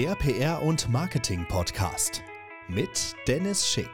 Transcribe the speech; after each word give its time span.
Der 0.00 0.14
PR 0.14 0.62
und 0.62 0.88
Marketing 0.88 1.44
Podcast 1.46 2.22
mit 2.70 3.14
Dennis 3.28 3.68
Schick. 3.68 3.90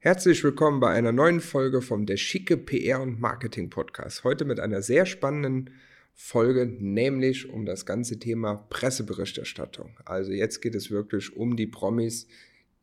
Herzlich 0.00 0.42
willkommen 0.42 0.80
bei 0.80 0.90
einer 0.90 1.12
neuen 1.12 1.38
Folge 1.38 1.82
vom 1.82 2.04
Der 2.04 2.16
Schicke 2.16 2.56
PR 2.56 3.00
und 3.00 3.20
Marketing 3.20 3.70
Podcast. 3.70 4.24
Heute 4.24 4.44
mit 4.44 4.58
einer 4.58 4.82
sehr 4.82 5.06
spannenden 5.06 5.70
Folge, 6.14 6.66
nämlich 6.66 7.48
um 7.48 7.64
das 7.64 7.86
ganze 7.86 8.18
Thema 8.18 8.56
Presseberichterstattung. 8.70 9.90
Also 10.04 10.32
jetzt 10.32 10.62
geht 10.62 10.74
es 10.74 10.90
wirklich 10.90 11.36
um 11.36 11.54
die 11.54 11.68
Promis, 11.68 12.26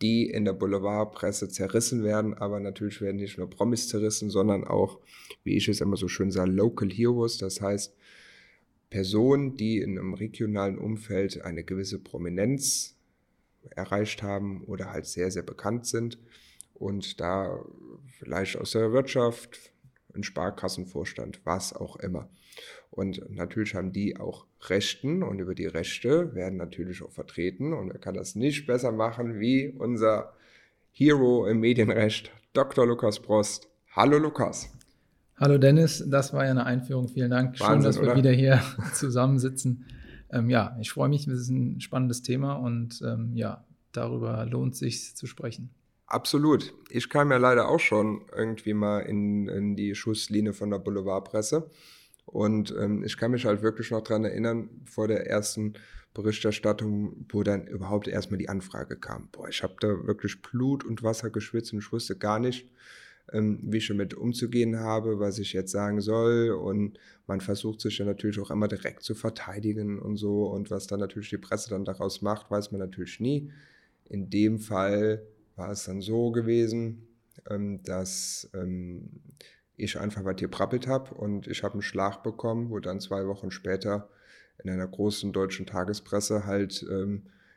die 0.02 0.30
in 0.30 0.46
der 0.46 0.54
Boulevardpresse 0.54 1.50
zerrissen 1.50 2.06
werden, 2.06 2.34
aber 2.34 2.62
natürlich 2.62 3.02
werden 3.02 3.18
nicht 3.18 3.38
nur 3.38 3.50
Promis 3.50 3.90
zerrissen, 3.90 4.30
sondern 4.30 4.64
auch, 4.64 5.02
wie 5.44 5.58
ich 5.58 5.68
es 5.68 5.82
immer 5.82 5.98
so 5.98 6.08
schön 6.08 6.32
sage, 6.32 6.52
Local 6.52 6.90
Heroes, 6.90 7.40
das 7.40 7.60
heißt 7.60 7.94
Personen, 8.92 9.58
die 9.58 9.80
in 9.80 9.98
einem 9.98 10.14
regionalen 10.14 10.78
Umfeld 10.78 11.42
eine 11.42 11.64
gewisse 11.64 11.98
Prominenz 11.98 12.96
erreicht 13.72 14.22
haben 14.22 14.64
oder 14.66 14.92
halt 14.92 15.08
sehr, 15.08 15.32
sehr 15.32 15.44
bekannt 15.44 15.88
sind 15.88 16.20
und 16.76 17.20
da 17.20 17.64
vielleicht 18.20 18.58
aus 18.58 18.72
der 18.72 18.92
Wirtschaft, 18.92 19.72
ein 20.14 20.24
Sparkassenvorstand, 20.24 21.40
was 21.46 21.74
auch 21.74 21.96
immer. 21.96 22.30
Und 22.90 23.24
natürlich 23.30 23.76
haben 23.76 23.94
die 23.94 24.18
auch 24.18 24.46
Rechten 24.64 25.24
und 25.24 25.40
über 25.40 25.56
die 25.56 25.68
Rechte 25.68 26.36
werden 26.36 26.58
natürlich 26.58 27.02
auch 27.02 27.12
vertreten. 27.12 27.72
Und 27.72 27.94
wer 27.94 28.00
kann 28.00 28.16
das 28.16 28.36
nicht 28.36 28.68
besser 28.68 28.92
machen 28.92 29.40
wie 29.40 29.70
unser 29.70 30.36
Hero 30.92 31.48
im 31.48 31.62
Medienrecht, 31.62 32.32
Dr. 32.52 32.86
Lukas 32.86 33.22
Prost. 33.22 33.70
Hallo 33.96 34.18
Lukas. 34.18 34.70
Hallo 35.42 35.58
Dennis, 35.58 36.04
das 36.08 36.34
war 36.34 36.46
ja 36.46 36.52
eine 36.52 36.68
Einführung. 36.68 37.08
Vielen 37.08 37.32
Dank. 37.32 37.60
Wahnsinn, 37.60 37.74
Schön, 37.74 37.82
dass 37.82 37.96
wir 37.96 38.10
oder? 38.10 38.16
wieder 38.16 38.32
hier 38.32 38.62
zusammensitzen. 38.94 39.88
Ähm, 40.30 40.52
ja, 40.52 40.78
ich 40.80 40.92
freue 40.92 41.10
mich, 41.10 41.26
es 41.26 41.42
ist 41.42 41.50
ein 41.50 41.82
spannendes 41.82 42.22
Thema 42.22 42.54
und 42.54 43.02
ähm, 43.04 43.32
ja, 43.34 43.66
darüber 43.92 44.46
lohnt 44.46 44.76
sich 44.76 45.16
zu 45.16 45.26
sprechen. 45.26 45.72
Absolut. 46.06 46.76
Ich 46.92 47.10
kam 47.10 47.32
ja 47.32 47.38
leider 47.38 47.70
auch 47.70 47.80
schon 47.80 48.22
irgendwie 48.38 48.76
mal 48.76 49.00
in, 49.00 49.48
in 49.48 49.76
die 49.76 49.96
Schusslinie 49.96 50.54
von 50.54 50.70
der 50.70 50.78
Boulevardpresse. 50.78 51.72
Und 52.26 52.76
ähm, 52.80 53.04
ich 53.04 53.18
kann 53.18 53.32
mich 53.32 53.48
halt 53.48 53.64
wirklich 53.64 53.90
noch 53.90 54.02
daran 54.02 54.26
erinnern, 54.26 54.70
vor 54.86 55.08
der 55.08 55.26
ersten 55.26 55.74
Berichterstattung, 56.14 57.26
wo 57.30 57.42
dann 57.42 57.66
überhaupt 57.66 58.08
erstmal 58.08 58.38
die 58.38 58.50
Anfrage 58.50 58.96
kam. 58.96 59.30
Boah, 59.32 59.50
ich 59.50 59.64
habe 59.64 59.74
da 59.80 59.88
wirklich 60.06 60.44
Blut 60.44 60.86
und 60.86 61.02
Wasser 61.02 61.32
geschwitzt 61.32 61.74
und 61.74 61.80
ich 61.80 61.92
wusste 61.92 62.16
gar 62.16 62.38
nicht, 62.38 62.70
ähm, 63.32 63.60
wie 63.64 63.78
ich 63.78 63.88
damit 63.88 64.14
umzugehen 64.14 64.80
habe, 64.80 65.20
was 65.20 65.40
ich 65.40 65.54
jetzt 65.54 65.72
sagen 65.72 66.02
soll. 66.02 66.52
Und 66.52 66.98
man 67.28 67.42
versucht 67.42 67.82
sich 67.82 67.98
ja 67.98 68.06
natürlich 68.06 68.40
auch 68.40 68.52
immer 68.52 68.68
direkt 68.68 69.04
zu 69.04 69.16
verteidigen 69.16 70.00
und 70.00 70.18
so. 70.18 70.46
Und 70.46 70.72
was 70.72 70.88
dann 70.88 71.00
natürlich 71.00 71.30
die 71.30 71.38
Presse 71.38 71.70
dann 71.70 71.86
daraus 71.86 72.22
macht, 72.22 72.52
weiß 72.52 72.72
man 72.72 72.80
natürlich 72.80 73.20
nie. 73.20 73.52
In 74.06 74.30
dem 74.30 74.60
Fall 74.60 75.24
war 75.56 75.72
es 75.72 75.86
dann 75.86 76.02
so 76.02 76.32
gewesen, 76.32 77.08
ähm, 77.50 77.82
dass 77.84 78.50
ähm, 78.54 79.10
ich 79.78 80.00
einfach 80.00 80.24
was 80.26 80.36
geprappelt 80.36 80.88
habe 80.88 81.14
und 81.16 81.48
ich 81.48 81.64
habe 81.64 81.74
einen 81.74 81.82
Schlag 81.82 82.22
bekommen, 82.22 82.70
wo 82.70 82.80
dann 82.80 83.00
zwei 83.00 83.26
Wochen 83.26 83.50
später 83.50 84.10
in 84.64 84.70
einer 84.70 84.88
großen 84.88 85.34
deutschen 85.34 85.66
Tagespresse 85.66 86.46
halt 86.46 86.86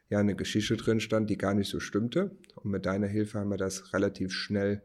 ja 0.09 0.19
eine 0.19 0.35
Geschichte 0.35 0.77
drin 0.77 1.01
stand, 1.01 1.29
die 1.29 1.37
gar 1.37 1.55
nicht 1.55 1.69
so 1.69 1.81
stimmte. 1.81 2.31
Und 2.57 2.71
mit 2.71 2.87
deiner 2.87 3.07
Hilfe 3.07 3.41
haben 3.41 3.51
wir 3.51 3.57
das 3.57 3.93
relativ 3.93 4.33
schnell 4.33 4.83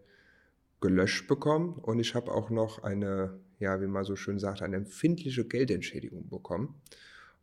gelöscht 0.82 1.28
bekommen 1.28 1.74
und 1.74 2.00
ich 2.00 2.16
habe 2.16 2.32
auch 2.32 2.50
noch 2.50 2.84
eine, 2.84 3.40
ja, 3.60 3.82
wie 3.82 3.88
man 3.88 4.06
so 4.06 4.16
schön 4.16 4.40
sagt, 4.40 4.62
eine 4.62 4.78
empfindliche 4.78 5.46
Geldentschädigung 5.46 6.30
bekommen. 6.30 6.82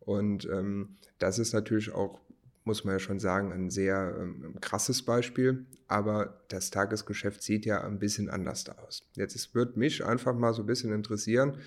Und 0.01 0.47
ähm, 0.47 0.97
das 1.19 1.39
ist 1.39 1.53
natürlich 1.53 1.93
auch 1.93 2.21
muss 2.67 2.85
man 2.85 2.95
ja 2.95 2.99
schon 2.99 3.21
sagen, 3.21 3.53
ein 3.53 3.71
sehr 3.71 4.17
ähm, 4.19 4.57
krasses 4.61 5.03
Beispiel. 5.03 5.65
Aber 5.87 6.41
das 6.49 6.71
Tagesgeschäft 6.71 7.41
sieht 7.41 7.65
ja 7.65 7.83
ein 7.85 8.01
bisschen 8.01 8.29
anders 8.29 8.69
aus. 8.69 9.03
Jetzt 9.15 9.55
wird 9.55 9.77
mich 9.77 10.05
einfach 10.05 10.35
mal 10.35 10.53
so 10.53 10.65
ein 10.65 10.67
bisschen 10.67 10.93
interessieren, 10.93 11.59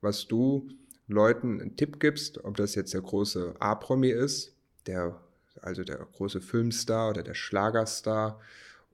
was 0.00 0.28
du 0.28 0.68
Leuten 1.08 1.60
einen 1.60 1.76
Tipp 1.76 1.98
gibst, 1.98 2.44
ob 2.44 2.56
das 2.56 2.76
jetzt 2.76 2.94
der 2.94 3.02
große 3.02 3.56
A-Promi 3.58 4.10
ist, 4.10 4.54
der, 4.86 5.20
also 5.60 5.82
der 5.82 5.96
große 5.96 6.40
Filmstar 6.40 7.10
oder 7.10 7.24
der 7.24 7.34
Schlagerstar 7.34 8.40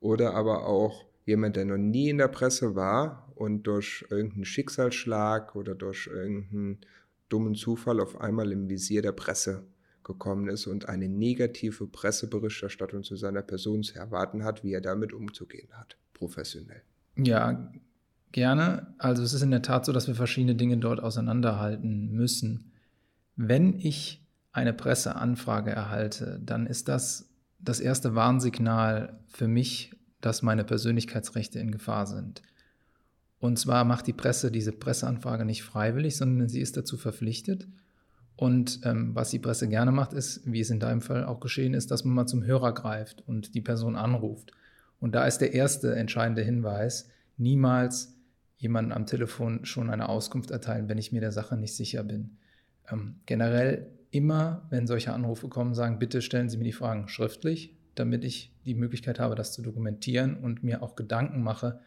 oder 0.01 0.33
aber 0.35 0.67
auch 0.67 1.05
jemand, 1.31 1.57
der 1.57 1.65
noch 1.65 1.79
nie 1.79 2.11
in 2.11 2.19
der 2.19 2.29
Presse 2.29 2.75
war 2.75 3.33
und 3.35 3.63
durch 3.63 4.05
irgendeinen 4.11 4.45
Schicksalsschlag 4.45 5.57
oder 5.57 5.75
durch 5.75 6.07
irgendeinen 6.07 6.81
dummen 7.29 7.55
Zufall 7.55 8.01
auf 8.01 8.21
einmal 8.21 8.53
im 8.53 8.69
Visier 8.69 9.01
der 9.01 9.13
Presse 9.13 9.65
gekommen 10.05 10.49
ist 10.49 10.67
und 10.67 10.89
eine 10.89 11.09
negative 11.09 11.87
Presseberichterstattung 11.87 13.03
zu 13.03 13.17
seiner 13.17 13.43
Person 13.43 13.83
zu 13.83 13.95
erwarten 13.97 14.45
hat, 14.45 14.65
wie 14.65 14.73
er 14.73 14.81
damit 14.81 15.13
umzugehen 15.13 15.69
hat, 15.73 15.97
professionell. 16.15 16.83
Ja, 17.17 17.73
gerne. 18.33 18.95
Also 18.99 19.23
es 19.23 19.33
ist 19.33 19.43
in 19.43 19.51
der 19.51 19.63
Tat 19.63 19.87
so, 19.87 19.93
dass 19.93 20.09
wir 20.09 20.15
verschiedene 20.15 20.55
Dinge 20.55 20.79
dort 20.79 21.01
auseinanderhalten 21.01 22.11
müssen. 22.13 22.73
Wenn 23.37 23.79
ich 23.79 24.27
eine 24.53 24.73
Presseanfrage 24.73 25.71
erhalte, 25.71 26.41
dann 26.45 26.67
ist 26.67 26.89
das 26.89 27.31
das 27.59 27.79
erste 27.81 28.15
Warnsignal 28.15 29.21
für 29.29 29.49
mich, 29.49 29.93
dass 30.21 30.43
meine 30.43 30.65
Persönlichkeitsrechte 30.65 31.59
in 31.59 31.71
Gefahr 31.71 32.07
sind. 32.07 32.43
Und 33.39 33.59
zwar 33.59 33.85
macht 33.85 34.07
die 34.07 34.13
Presse 34.13 34.51
diese 34.51 34.73
Presseanfrage 34.73 35.45
nicht 35.45 35.63
freiwillig, 35.63 36.17
sondern 36.17 36.49
sie 36.49 36.61
ist 36.61 36.77
dazu 36.77 36.97
verpflichtet. 36.97 37.67
Und 38.37 38.81
ähm, 38.85 39.15
was 39.15 39.31
die 39.31 39.39
Presse 39.39 39.69
gerne 39.69 39.93
macht, 39.93 40.13
ist, 40.13 40.43
wie 40.51 40.61
es 40.61 40.71
in 40.71 40.81
deinem 40.81 41.03
Fall 41.03 41.25
auch 41.25 41.41
geschehen 41.41 41.75
ist, 41.75 41.91
dass 41.91 42.05
man 42.05 42.15
mal 42.15 42.27
zum 42.27 42.45
Hörer 42.45 42.73
greift 42.73 43.23
und 43.27 43.55
die 43.55 43.61
Person 43.61 43.97
anruft. 43.97 44.53
Und 44.99 45.15
da 45.15 45.27
ist 45.27 45.39
der 45.39 45.55
erste 45.55 45.95
entscheidende 45.95 46.43
Hinweis, 46.43 47.09
niemals 47.39 48.15
jemanden 48.59 48.93
am 48.93 49.07
Telefon 49.07 49.65
schon 49.65 49.89
eine 49.89 50.09
Auskunft 50.09 50.51
erteilen, 50.51 50.89
wenn 50.89 50.99
ich 50.99 51.13
mir 51.13 51.21
der 51.21 51.33
Sache 51.33 51.57
nicht 51.57 51.75
sicher 51.75 52.03
bin. 52.03 52.37
Ähm, 52.91 53.17
generell 53.25 53.87
immer, 54.11 54.67
wenn 54.71 54.87
solche 54.87 55.13
Anrufe 55.13 55.49
kommen, 55.49 55.75
sagen, 55.75 55.99
bitte 55.99 56.21
stellen 56.21 56.51
Sie 56.51 56.59
mir 56.59 56.65
die 56.65 56.73
Fragen 56.73 57.09
schriftlich, 57.09 57.77
damit 58.01 58.25
ich 58.25 58.53
die 58.65 58.75
Möglichkeit 58.75 59.21
habe, 59.21 59.35
das 59.35 59.53
zu 59.53 59.63
dokumentieren 59.63 60.37
und 60.37 60.65
mir 60.65 60.83
auch 60.83 60.97
Gedanken 60.97 61.43
mache, 61.43 61.81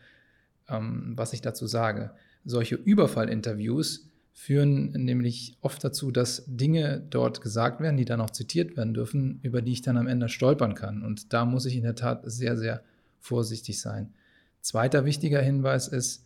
ähm, 0.70 1.14
was 1.16 1.34
ich 1.34 1.42
dazu 1.42 1.68
sage. 1.68 2.12
Solche 2.46 2.76
Überfallinterviews 2.76 4.08
führen 4.34 4.92
nämlich 4.92 5.58
oft 5.62 5.84
dazu, 5.84 6.12
dass 6.12 6.44
Dinge 6.48 7.06
dort 7.10 7.42
gesagt 7.42 7.82
werden, 7.82 7.98
die 7.98 8.06
dann 8.06 8.22
auch 8.22 8.32
zitiert 8.32 8.78
werden 8.78 8.94
dürfen, 8.94 9.40
über 9.44 9.62
die 9.62 9.74
ich 9.74 9.82
dann 9.82 9.98
am 9.98 10.08
Ende 10.08 10.30
stolpern 10.30 10.76
kann. 10.76 11.04
Und 11.04 11.34
da 11.34 11.46
muss 11.46 11.66
ich 11.66 11.76
in 11.76 11.84
der 11.84 11.96
Tat 11.96 12.22
sehr, 12.26 12.58
sehr 12.58 12.84
vorsichtig 13.20 13.80
sein. 13.80 14.14
Zweiter 14.62 15.06
wichtiger 15.06 15.42
Hinweis 15.42 15.88
ist, 15.88 16.26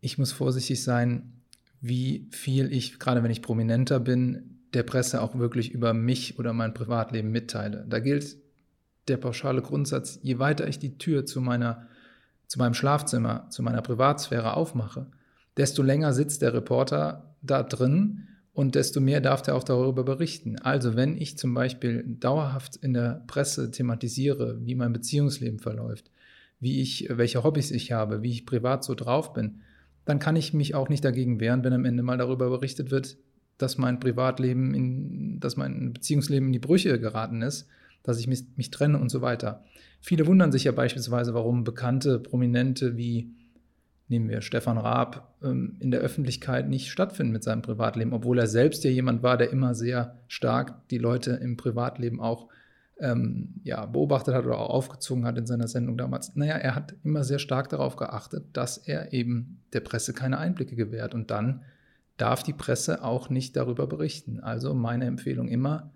ich 0.00 0.18
muss 0.18 0.32
vorsichtig 0.32 0.82
sein, 0.82 1.32
wie 1.80 2.26
viel 2.30 2.72
ich, 2.72 2.98
gerade 2.98 3.22
wenn 3.22 3.30
ich 3.30 3.42
prominenter 3.42 4.00
bin, 4.00 4.58
der 4.74 4.82
Presse 4.82 5.22
auch 5.22 5.38
wirklich 5.38 5.70
über 5.70 5.94
mich 5.94 6.38
oder 6.38 6.52
mein 6.52 6.74
Privatleben 6.74 7.30
mitteile. 7.30 7.86
Da 7.88 8.00
gilt 8.00 8.36
der 9.08 9.16
pauschale 9.16 9.62
Grundsatz, 9.62 10.18
je 10.22 10.38
weiter 10.38 10.66
ich 10.66 10.78
die 10.78 10.98
Tür 10.98 11.26
zu 11.26 11.40
meiner, 11.40 11.86
zu 12.46 12.58
meinem 12.58 12.74
Schlafzimmer, 12.74 13.48
zu 13.50 13.62
meiner 13.62 13.82
Privatsphäre 13.82 14.56
aufmache, 14.56 15.06
desto 15.56 15.82
länger 15.82 16.12
sitzt 16.12 16.42
der 16.42 16.54
Reporter 16.54 17.34
da 17.42 17.62
drin 17.62 18.28
und 18.52 18.76
desto 18.76 19.00
mehr 19.00 19.20
darf 19.20 19.42
der 19.42 19.56
auch 19.56 19.64
darüber 19.64 20.04
berichten. 20.04 20.58
Also 20.58 20.96
wenn 20.96 21.16
ich 21.16 21.36
zum 21.36 21.54
Beispiel 21.54 22.04
dauerhaft 22.06 22.76
in 22.76 22.94
der 22.94 23.22
Presse 23.26 23.70
thematisiere, 23.70 24.58
wie 24.64 24.74
mein 24.74 24.92
Beziehungsleben 24.92 25.58
verläuft, 25.58 26.10
wie 26.60 26.80
ich, 26.80 27.08
welche 27.10 27.42
Hobbys 27.42 27.70
ich 27.72 27.92
habe, 27.92 28.22
wie 28.22 28.30
ich 28.30 28.46
privat 28.46 28.84
so 28.84 28.94
drauf 28.94 29.32
bin, 29.32 29.60
dann 30.04 30.18
kann 30.18 30.36
ich 30.36 30.54
mich 30.54 30.74
auch 30.74 30.88
nicht 30.88 31.04
dagegen 31.04 31.40
wehren, 31.40 31.64
wenn 31.64 31.72
am 31.72 31.84
Ende 31.84 32.02
mal 32.02 32.18
darüber 32.18 32.48
berichtet 32.48 32.90
wird, 32.90 33.16
dass 33.58 33.78
mein 33.78 34.00
Privatleben, 34.00 34.74
in, 34.74 35.40
dass 35.40 35.56
mein 35.56 35.92
Beziehungsleben 35.92 36.48
in 36.48 36.52
die 36.52 36.58
Brüche 36.58 36.98
geraten 36.98 37.42
ist, 37.42 37.68
dass 38.04 38.20
ich 38.20 38.28
mich, 38.28 38.44
mich 38.54 38.70
trenne 38.70 38.98
und 38.98 39.10
so 39.10 39.20
weiter. 39.20 39.64
Viele 40.00 40.26
wundern 40.28 40.52
sich 40.52 40.64
ja 40.64 40.72
beispielsweise, 40.72 41.34
warum 41.34 41.64
bekannte 41.64 42.20
Prominente 42.20 42.96
wie 42.96 43.34
nehmen 44.08 44.28
wir 44.28 44.42
Stefan 44.42 44.78
Raab, 44.78 45.34
ähm, 45.42 45.76
in 45.80 45.90
der 45.90 46.00
Öffentlichkeit 46.00 46.68
nicht 46.68 46.90
stattfinden 46.90 47.32
mit 47.32 47.42
seinem 47.42 47.62
Privatleben, 47.62 48.12
obwohl 48.12 48.38
er 48.38 48.46
selbst 48.46 48.84
ja 48.84 48.90
jemand 48.90 49.22
war, 49.22 49.36
der 49.36 49.50
immer 49.50 49.74
sehr 49.74 50.18
stark 50.28 50.88
die 50.90 50.98
Leute 50.98 51.32
im 51.32 51.56
Privatleben 51.56 52.20
auch 52.20 52.48
ähm, 53.00 53.54
ja, 53.64 53.86
beobachtet 53.86 54.34
hat 54.34 54.44
oder 54.44 54.58
auch 54.58 54.70
aufgezogen 54.70 55.24
hat 55.24 55.38
in 55.38 55.46
seiner 55.46 55.68
Sendung 55.68 55.96
damals. 55.96 56.36
Naja, 56.36 56.56
er 56.56 56.74
hat 56.74 56.94
immer 57.02 57.24
sehr 57.24 57.38
stark 57.38 57.68
darauf 57.68 57.96
geachtet, 57.96 58.44
dass 58.52 58.78
er 58.78 59.12
eben 59.12 59.62
der 59.72 59.80
Presse 59.80 60.12
keine 60.12 60.38
Einblicke 60.38 60.76
gewährt. 60.76 61.14
Und 61.14 61.30
dann 61.30 61.62
darf 62.16 62.42
die 62.42 62.52
Presse 62.52 63.02
auch 63.02 63.30
nicht 63.30 63.56
darüber 63.56 63.86
berichten. 63.86 64.38
Also 64.38 64.74
meine 64.74 65.06
Empfehlung 65.06 65.48
immer, 65.48 65.90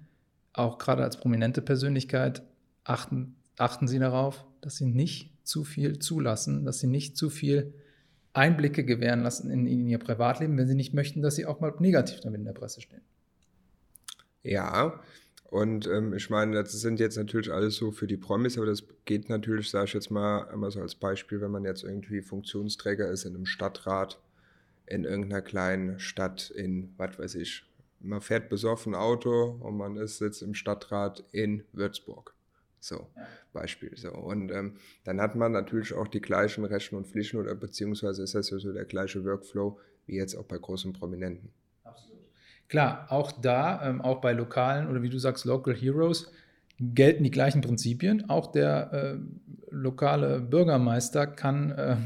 auch 0.58 0.78
gerade 0.78 1.02
als 1.02 1.18
prominente 1.18 1.62
Persönlichkeit, 1.62 2.42
achten, 2.84 3.36
achten 3.56 3.88
Sie 3.88 3.98
darauf, 3.98 4.44
dass 4.60 4.76
Sie 4.76 4.86
nicht 4.86 5.32
zu 5.46 5.64
viel 5.64 5.98
zulassen, 5.98 6.64
dass 6.64 6.80
Sie 6.80 6.86
nicht 6.86 7.16
zu 7.16 7.30
viel 7.30 7.74
Einblicke 8.38 8.84
gewähren 8.84 9.22
lassen 9.22 9.50
in, 9.50 9.66
in, 9.66 9.86
ihr 9.86 9.98
Privatleben, 9.98 10.56
wenn 10.56 10.68
sie 10.68 10.74
nicht 10.74 10.94
möchten, 10.94 11.22
dass 11.22 11.34
sie 11.34 11.46
auch 11.46 11.60
mal 11.60 11.74
negativ 11.78 12.20
damit 12.20 12.38
in 12.38 12.46
der 12.46 12.52
Presse 12.52 12.80
stehen. 12.80 13.02
Ja, 14.42 15.00
und 15.50 15.86
ähm, 15.86 16.14
ich 16.14 16.30
meine, 16.30 16.54
das 16.54 16.72
sind 16.72 17.00
jetzt 17.00 17.16
natürlich 17.16 17.50
alles 17.52 17.76
so 17.76 17.90
für 17.90 18.06
die 18.06 18.16
Promis, 18.16 18.56
aber 18.56 18.66
das 18.66 18.84
geht 19.06 19.28
natürlich, 19.28 19.70
sage 19.70 19.86
ich 19.86 19.94
jetzt 19.94 20.10
mal, 20.10 20.48
immer 20.52 20.70
so 20.70 20.80
als 20.80 20.94
Beispiel, 20.94 21.40
wenn 21.40 21.50
man 21.50 21.64
jetzt 21.64 21.84
irgendwie 21.84 22.22
Funktionsträger 22.22 23.10
ist 23.10 23.24
in 23.24 23.34
einem 23.34 23.46
Stadtrat, 23.46 24.20
in 24.86 25.04
irgendeiner 25.04 25.42
kleinen 25.42 25.98
Stadt 25.98 26.50
in, 26.50 26.94
was 26.96 27.18
weiß 27.18 27.34
ich, 27.34 27.64
man 28.00 28.20
fährt 28.20 28.48
besoffen 28.48 28.94
Auto 28.94 29.58
und 29.60 29.76
man 29.76 29.96
ist 29.96 30.20
jetzt 30.20 30.42
im 30.42 30.54
Stadtrat 30.54 31.24
in 31.32 31.64
Würzburg. 31.72 32.34
So. 32.80 33.08
Beispiel. 33.52 33.96
So. 33.96 34.10
Und 34.10 34.50
ähm, 34.50 34.76
dann 35.04 35.20
hat 35.20 35.34
man 35.34 35.52
natürlich 35.52 35.92
auch 35.92 36.08
die 36.08 36.20
gleichen 36.20 36.64
Rechten 36.64 36.96
und 36.96 37.06
Pflichten 37.06 37.38
oder 37.38 37.54
beziehungsweise 37.54 38.22
ist 38.22 38.34
das 38.34 38.50
ja 38.50 38.58
so 38.58 38.72
der 38.72 38.84
gleiche 38.84 39.24
Workflow 39.24 39.78
wie 40.06 40.16
jetzt 40.16 40.34
auch 40.36 40.44
bei 40.44 40.58
großen 40.58 40.92
Prominenten. 40.92 41.50
Absolut. 41.84 42.22
Klar, 42.68 43.06
auch 43.10 43.32
da, 43.32 43.88
ähm, 43.88 44.00
auch 44.00 44.20
bei 44.20 44.32
lokalen 44.32 44.88
oder 44.88 45.02
wie 45.02 45.08
du 45.08 45.18
sagst, 45.18 45.44
Local 45.44 45.74
Heroes, 45.74 46.30
gelten 46.80 47.24
die 47.24 47.30
gleichen 47.30 47.60
Prinzipien. 47.60 48.30
Auch 48.30 48.52
der 48.52 48.92
äh, 48.92 49.18
lokale 49.70 50.40
Bürgermeister 50.40 51.26
kann 51.26 51.72
äh, 51.72 51.96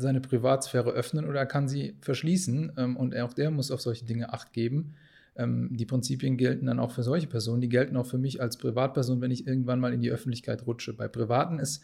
seine 0.00 0.20
Privatsphäre 0.20 0.90
öffnen 0.90 1.26
oder 1.26 1.46
kann 1.46 1.68
sie 1.68 1.94
verschließen. 2.00 2.72
Ähm, 2.76 2.96
und 2.96 3.16
auch 3.16 3.32
der 3.32 3.50
muss 3.50 3.70
auf 3.70 3.80
solche 3.80 4.04
Dinge 4.04 4.32
Acht 4.32 4.52
geben. 4.52 4.94
Ähm, 5.36 5.68
die 5.72 5.86
Prinzipien 5.86 6.36
gelten 6.36 6.66
dann 6.66 6.78
auch 6.78 6.90
für 6.90 7.02
solche 7.02 7.26
Personen. 7.26 7.60
Die 7.60 7.68
gelten 7.68 7.96
auch 7.96 8.06
für 8.06 8.18
mich 8.18 8.40
als 8.40 8.56
Privatperson, 8.56 9.20
wenn 9.20 9.30
ich 9.30 9.46
irgendwann 9.46 9.80
mal 9.80 9.92
in 9.92 10.00
die 10.00 10.10
Öffentlichkeit 10.10 10.66
rutsche. 10.66 10.92
Bei 10.92 11.08
Privaten 11.08 11.58
ist 11.58 11.82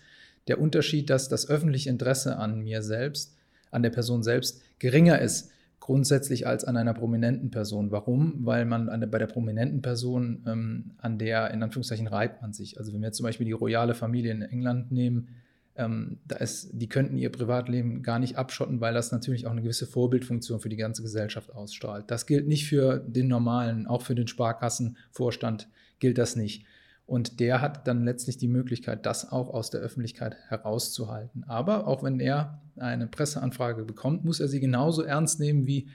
der 0.48 0.60
Unterschied, 0.60 1.10
dass 1.10 1.28
das 1.28 1.48
öffentliche 1.48 1.90
Interesse 1.90 2.38
an 2.38 2.60
mir 2.60 2.82
selbst, 2.82 3.36
an 3.70 3.82
der 3.82 3.90
Person 3.90 4.22
selbst, 4.22 4.62
geringer 4.78 5.20
ist 5.20 5.50
grundsätzlich 5.86 6.48
als 6.48 6.64
an 6.64 6.76
einer 6.76 6.94
prominenten 6.94 7.52
Person. 7.52 7.92
Warum? 7.92 8.44
Weil 8.44 8.64
man 8.64 8.88
eine, 8.88 9.06
bei 9.06 9.18
der 9.18 9.28
prominenten 9.28 9.82
Person, 9.82 10.42
ähm, 10.44 10.90
an 10.98 11.16
der 11.16 11.52
in 11.52 11.62
Anführungszeichen 11.62 12.08
reibt 12.08 12.42
man 12.42 12.52
sich. 12.52 12.76
Also 12.78 12.92
wenn 12.92 13.02
wir 13.02 13.12
zum 13.12 13.22
Beispiel 13.22 13.46
die 13.46 13.52
royale 13.52 13.94
Familie 13.94 14.32
in 14.32 14.42
England 14.42 14.90
nehmen, 14.90 15.28
ähm, 15.76 16.18
da 16.26 16.36
ist, 16.36 16.70
die 16.72 16.88
könnten 16.88 17.18
ihr 17.18 17.30
Privatleben 17.30 18.02
gar 18.02 18.18
nicht 18.18 18.36
abschotten, 18.36 18.80
weil 18.80 18.94
das 18.94 19.12
natürlich 19.12 19.46
auch 19.46 19.50
eine 19.50 19.62
gewisse 19.62 19.86
Vorbildfunktion 19.86 20.60
für 20.60 20.68
die 20.68 20.76
ganze 20.76 21.02
Gesellschaft 21.02 21.52
ausstrahlt. 21.52 22.10
Das 22.10 22.26
gilt 22.26 22.48
nicht 22.48 22.66
für 22.68 22.98
den 22.98 23.28
normalen, 23.28 23.86
auch 23.86 24.02
für 24.02 24.14
den 24.14 24.26
Sparkassenvorstand 24.26 25.68
gilt 25.98 26.18
das 26.18 26.36
nicht. 26.36 26.64
Und 27.06 27.38
der 27.38 27.60
hat 27.60 27.86
dann 27.86 28.04
letztlich 28.04 28.36
die 28.36 28.48
Möglichkeit, 28.48 29.06
das 29.06 29.30
auch 29.30 29.50
aus 29.50 29.70
der 29.70 29.80
Öffentlichkeit 29.80 30.36
herauszuhalten. 30.48 31.44
Aber 31.44 31.86
auch 31.86 32.02
wenn 32.02 32.18
er 32.18 32.60
eine 32.76 33.06
Presseanfrage 33.06 33.84
bekommt, 33.84 34.24
muss 34.24 34.40
er 34.40 34.48
sie 34.48 34.60
genauso 34.60 35.02
ernst 35.02 35.38
nehmen 35.38 35.66
wie, 35.66 35.88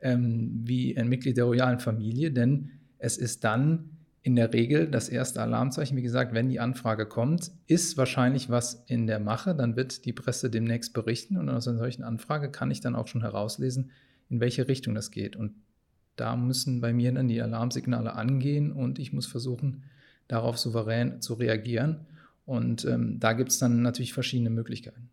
ähm, 0.00 0.60
wie 0.64 0.96
ein 0.96 1.08
Mitglied 1.08 1.36
der 1.36 1.44
royalen 1.44 1.80
Familie, 1.80 2.30
denn 2.30 2.70
es 2.98 3.16
ist 3.16 3.42
dann 3.42 3.90
in 4.22 4.36
der 4.36 4.52
Regel 4.52 4.88
das 4.88 5.08
erste 5.08 5.42
Alarmzeichen. 5.42 5.96
Wie 5.96 6.02
gesagt, 6.02 6.32
wenn 6.32 6.48
die 6.48 6.60
Anfrage 6.60 7.06
kommt, 7.06 7.50
ist 7.66 7.96
wahrscheinlich 7.96 8.50
was 8.50 8.84
in 8.86 9.06
der 9.06 9.18
Mache. 9.18 9.54
Dann 9.54 9.74
wird 9.74 10.04
die 10.04 10.12
Presse 10.12 10.48
demnächst 10.48 10.94
berichten 10.94 11.36
und 11.36 11.48
aus 11.48 11.66
einer 11.66 11.78
solchen 11.78 12.04
Anfrage 12.04 12.50
kann 12.50 12.70
ich 12.70 12.80
dann 12.80 12.94
auch 12.94 13.08
schon 13.08 13.22
herauslesen, 13.22 13.90
in 14.30 14.40
welche 14.40 14.68
Richtung 14.68 14.94
das 14.94 15.10
geht. 15.10 15.34
Und 15.34 15.54
da 16.14 16.36
müssen 16.36 16.80
bei 16.80 16.92
mir 16.92 17.12
dann 17.12 17.26
die 17.26 17.42
Alarmsignale 17.42 18.14
angehen 18.14 18.70
und 18.70 19.00
ich 19.00 19.12
muss 19.12 19.26
versuchen, 19.26 19.82
darauf 20.28 20.56
souverän 20.56 21.20
zu 21.20 21.34
reagieren. 21.34 22.06
Und 22.44 22.84
ähm, 22.84 23.18
da 23.18 23.32
gibt 23.32 23.50
es 23.50 23.58
dann 23.58 23.82
natürlich 23.82 24.12
verschiedene 24.12 24.50
Möglichkeiten. 24.50 25.10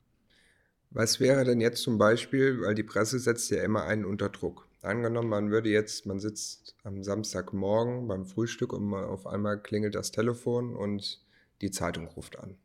Was 0.92 1.20
wäre 1.20 1.46
denn 1.46 1.62
jetzt 1.62 1.82
zum 1.82 1.98
Beispiel, 1.98 2.62
weil 2.62 2.76
die 2.76 2.84
Presse 2.84 3.20
setzt 3.20 3.50
ja 3.50 3.64
immer 3.64 3.84
einen 3.84 4.06
unter 4.06 4.30
Druck. 4.30 4.69
Angenommen, 4.82 5.30
man 5.30 5.52
würde 5.52 5.70
jetzt, 5.70 6.06
man 6.06 6.20
sitzt 6.20 6.76
am 6.84 7.04
Samstagmorgen 7.04 8.08
beim 8.08 8.26
Frühstück 8.26 8.72
und 8.72 8.94
auf 8.94 9.28
einmal 9.28 9.62
klingelt 9.62 9.96
das 9.96 10.12
Telefon 10.12 10.76
und 10.76 11.22
die 11.62 11.72
Zeitung 11.72 12.08
ruft 12.08 12.40
an. 12.40 12.58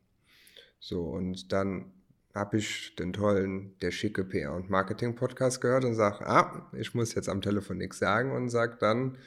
So, 0.79 1.03
und 1.03 1.51
dann 1.51 1.91
habe 2.33 2.57
ich 2.57 2.95
den 2.95 3.13
tollen, 3.13 3.77
der 3.79 3.91
schicke 3.91 4.23
PR- 4.23 4.55
und 4.55 4.69
Marketing-Podcast 4.69 5.61
gehört 5.61 5.85
und 5.85 5.95
sage, 5.95 6.25
ah, 6.27 6.69
ich 6.73 6.93
muss 6.93 7.15
jetzt 7.15 7.29
am 7.29 7.41
Telefon 7.41 7.77
nichts 7.77 7.99
sagen 7.99 8.31
und 8.31 8.49
sage 8.49 8.77
dann 8.79 9.17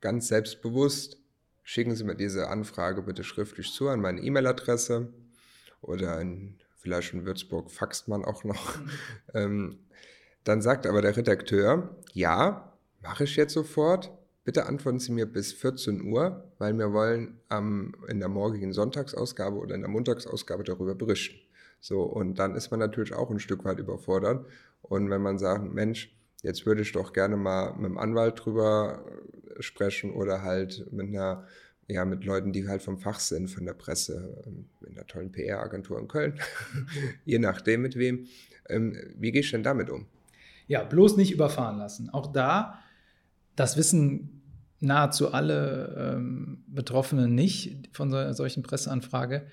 ganz 0.00 0.28
selbstbewusst, 0.28 1.18
schicken 1.62 1.94
Sie 1.94 2.04
mir 2.04 2.16
diese 2.16 2.48
Anfrage 2.48 3.02
bitte 3.02 3.24
schriftlich 3.24 3.72
zu 3.72 3.88
an 3.88 4.00
meine 4.00 4.20
E-Mail-Adresse 4.20 5.12
oder 5.82 6.20
in, 6.20 6.58
vielleicht 6.76 7.14
in 7.14 7.26
Würzburg 7.26 7.70
faxt 7.70 8.08
man 8.08 8.24
auch 8.24 8.44
noch. 8.44 8.78
Mhm. 8.78 8.90
ähm, 9.34 9.78
dann 10.44 10.62
sagt 10.62 10.86
aber 10.86 11.02
der 11.02 11.16
Redakteur, 11.16 11.96
ja, 12.12 12.72
mache 13.02 13.24
ich 13.24 13.36
jetzt 13.36 13.54
sofort. 13.54 14.10
Bitte 14.44 14.66
antworten 14.66 14.98
Sie 14.98 15.12
mir 15.12 15.26
bis 15.26 15.52
14 15.52 16.10
Uhr, 16.10 16.50
weil 16.58 16.72
wir 16.78 16.92
wollen 16.92 17.38
ähm, 17.50 17.94
in 18.08 18.18
der 18.18 18.28
morgigen 18.28 18.72
Sonntagsausgabe 18.72 19.56
oder 19.56 19.74
in 19.74 19.82
der 19.82 19.90
Montagsausgabe 19.90 20.64
darüber 20.64 20.94
berichten. 20.94 21.38
So, 21.80 22.02
und 22.02 22.38
dann 22.38 22.54
ist 22.54 22.70
man 22.70 22.80
natürlich 22.80 23.12
auch 23.12 23.30
ein 23.30 23.40
Stück 23.40 23.64
weit 23.64 23.78
überfordert. 23.78 24.46
Und 24.82 25.10
wenn 25.10 25.22
man 25.22 25.38
sagt, 25.38 25.72
Mensch, 25.72 26.16
jetzt 26.42 26.66
würde 26.66 26.82
ich 26.82 26.92
doch 26.92 27.12
gerne 27.12 27.36
mal 27.36 27.74
mit 27.74 27.90
dem 27.90 27.98
Anwalt 27.98 28.44
drüber 28.44 29.04
sprechen 29.60 30.12
oder 30.12 30.42
halt 30.42 30.86
mit 30.92 31.08
einer, 31.08 31.46
ja, 31.88 32.04
mit 32.04 32.24
Leuten, 32.24 32.52
die 32.52 32.68
halt 32.68 32.82
vom 32.82 32.98
Fach 32.98 33.20
sind, 33.20 33.48
von 33.48 33.64
der 33.64 33.74
Presse, 33.74 34.42
ähm, 34.46 34.68
in 34.86 34.96
einer 34.96 35.06
tollen 35.06 35.32
PR-Agentur 35.32 35.98
in 35.98 36.08
Köln, 36.08 36.40
je 37.24 37.38
nachdem 37.38 37.82
mit 37.82 37.96
wem. 37.96 38.26
Ähm, 38.68 38.96
wie 39.16 39.32
gehe 39.32 39.40
ich 39.40 39.50
denn 39.50 39.62
damit 39.62 39.90
um? 39.90 40.06
Ja, 40.68 40.84
bloß 40.84 41.16
nicht 41.16 41.32
überfahren 41.32 41.78
lassen. 41.78 42.10
Auch 42.10 42.32
da, 42.32 42.78
das 43.56 43.76
wissen 43.76 44.42
nahezu 44.80 45.32
alle 45.32 46.14
ähm, 46.16 46.62
Betroffenen 46.68 47.34
nicht 47.34 47.88
von 47.92 48.10
so, 48.10 48.32
solchen 48.32 48.62
Presseanfrage. 48.62 49.46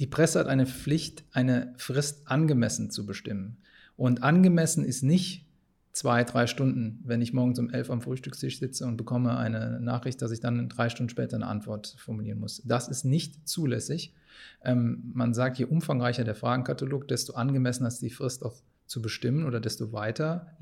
Die 0.00 0.06
Presse 0.06 0.40
hat 0.40 0.48
eine 0.48 0.66
Pflicht, 0.66 1.24
eine 1.32 1.72
Frist 1.76 2.28
angemessen 2.28 2.90
zu 2.90 3.06
bestimmen. 3.06 3.58
Und 3.96 4.22
angemessen 4.22 4.84
ist 4.84 5.02
nicht 5.02 5.46
zwei, 5.92 6.24
drei 6.24 6.46
Stunden, 6.46 7.00
wenn 7.04 7.22
ich 7.22 7.32
morgens 7.32 7.58
um 7.58 7.70
elf 7.70 7.90
am 7.90 8.02
Frühstückstisch 8.02 8.58
sitze 8.58 8.86
und 8.86 8.98
bekomme 8.98 9.38
eine 9.38 9.80
Nachricht, 9.80 10.20
dass 10.20 10.30
ich 10.30 10.40
dann 10.40 10.68
drei 10.68 10.90
Stunden 10.90 11.08
später 11.08 11.36
eine 11.36 11.46
Antwort 11.46 11.96
formulieren 11.98 12.38
muss. 12.38 12.62
Das 12.66 12.88
ist 12.88 13.04
nicht 13.04 13.48
zulässig. 13.48 14.12
Ähm, 14.62 15.12
man 15.14 15.32
sagt, 15.32 15.58
je 15.58 15.64
umfangreicher 15.64 16.24
der 16.24 16.34
Fragenkatalog, 16.34 17.08
desto 17.08 17.34
angemessener 17.34 17.88
ist 17.88 18.02
die 18.02 18.10
Frist 18.10 18.44
auch 18.44 18.56
zu 18.86 19.02
bestimmen 19.02 19.44
oder 19.44 19.60
desto 19.60 19.92
weiter. 19.92 20.56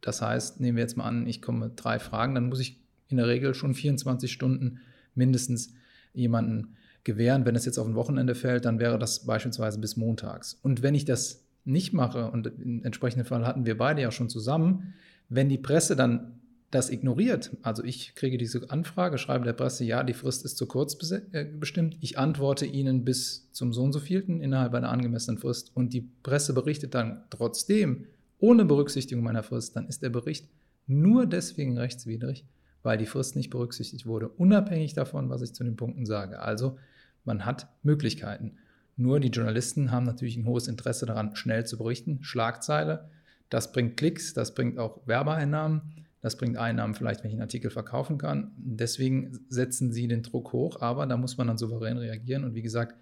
Das 0.00 0.22
heißt, 0.22 0.60
nehmen 0.60 0.76
wir 0.76 0.82
jetzt 0.82 0.96
mal 0.96 1.04
an, 1.04 1.26
ich 1.26 1.42
komme 1.42 1.66
mit 1.66 1.72
drei 1.76 1.98
Fragen, 1.98 2.34
dann 2.34 2.48
muss 2.48 2.60
ich 2.60 2.80
in 3.08 3.16
der 3.16 3.26
Regel 3.26 3.54
schon 3.54 3.74
24 3.74 4.30
Stunden 4.30 4.80
mindestens 5.14 5.74
jemanden 6.12 6.76
gewähren. 7.04 7.46
Wenn 7.46 7.56
es 7.56 7.64
jetzt 7.64 7.78
auf 7.78 7.86
ein 7.86 7.94
Wochenende 7.94 8.34
fällt, 8.34 8.64
dann 8.64 8.78
wäre 8.78 8.98
das 8.98 9.24
beispielsweise 9.24 9.78
bis 9.78 9.96
montags. 9.96 10.58
Und 10.62 10.82
wenn 10.82 10.94
ich 10.94 11.04
das 11.04 11.44
nicht 11.64 11.92
mache, 11.92 12.30
und 12.30 12.46
im 12.46 12.82
entsprechenden 12.84 13.26
Fall 13.26 13.46
hatten 13.46 13.66
wir 13.66 13.76
beide 13.76 14.02
ja 14.02 14.10
schon 14.10 14.28
zusammen, 14.28 14.94
wenn 15.28 15.48
die 15.48 15.58
Presse 15.58 15.96
dann 15.96 16.37
das 16.70 16.90
ignoriert, 16.90 17.56
also 17.62 17.82
ich 17.82 18.14
kriege 18.14 18.36
diese 18.36 18.68
Anfrage, 18.70 19.16
schreibe 19.16 19.44
der 19.44 19.54
Presse, 19.54 19.84
ja, 19.84 20.02
die 20.02 20.12
Frist 20.12 20.44
ist 20.44 20.58
zu 20.58 20.66
kurz 20.66 20.96
äh, 21.32 21.46
bestimmt, 21.46 21.96
ich 22.00 22.18
antworte 22.18 22.66
Ihnen 22.66 23.04
bis 23.04 23.50
zum 23.52 23.72
so 23.72 23.82
und 23.82 23.92
so 23.92 24.00
vielten 24.00 24.40
innerhalb 24.40 24.74
einer 24.74 24.90
angemessenen 24.90 25.38
Frist 25.38 25.74
und 25.74 25.94
die 25.94 26.10
Presse 26.22 26.52
berichtet 26.52 26.94
dann 26.94 27.24
trotzdem 27.30 28.04
ohne 28.38 28.66
Berücksichtigung 28.66 29.24
meiner 29.24 29.42
Frist, 29.42 29.76
dann 29.76 29.88
ist 29.88 30.02
der 30.02 30.10
Bericht 30.10 30.48
nur 30.86 31.26
deswegen 31.26 31.78
rechtswidrig, 31.78 32.44
weil 32.82 32.98
die 32.98 33.06
Frist 33.06 33.34
nicht 33.34 33.50
berücksichtigt 33.50 34.06
wurde, 34.06 34.28
unabhängig 34.28 34.92
davon, 34.92 35.30
was 35.30 35.42
ich 35.42 35.54
zu 35.54 35.64
den 35.64 35.76
Punkten 35.76 36.04
sage. 36.04 36.40
Also 36.40 36.78
man 37.24 37.46
hat 37.46 37.68
Möglichkeiten. 37.82 38.58
Nur 38.96 39.20
die 39.20 39.28
Journalisten 39.28 39.90
haben 39.90 40.04
natürlich 40.04 40.36
ein 40.36 40.46
hohes 40.46 40.68
Interesse 40.68 41.06
daran, 41.06 41.34
schnell 41.36 41.66
zu 41.66 41.78
berichten. 41.78 42.18
Schlagzeile, 42.22 43.08
das 43.48 43.72
bringt 43.72 43.96
Klicks, 43.96 44.34
das 44.34 44.54
bringt 44.54 44.78
auch 44.78 45.06
Werbeeinnahmen, 45.06 45.82
das 46.20 46.36
bringt 46.36 46.56
Einnahmen 46.56 46.94
vielleicht, 46.94 47.22
wenn 47.22 47.30
ich 47.30 47.34
einen 47.34 47.42
Artikel 47.42 47.70
verkaufen 47.70 48.18
kann. 48.18 48.52
Deswegen 48.56 49.38
setzen 49.48 49.92
sie 49.92 50.08
den 50.08 50.22
Druck 50.22 50.52
hoch, 50.52 50.80
aber 50.80 51.06
da 51.06 51.16
muss 51.16 51.36
man 51.36 51.46
dann 51.46 51.58
souverän 51.58 51.98
reagieren. 51.98 52.44
Und 52.44 52.54
wie 52.54 52.62
gesagt, 52.62 52.96